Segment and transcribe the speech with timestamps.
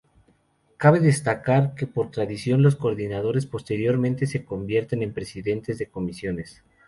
[0.77, 6.63] Cabe destacar que por tradición los coordinadores posteriormente se convierten en Presidentes de Comisiones.